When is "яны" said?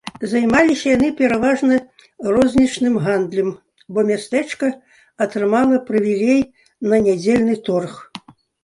0.95-1.07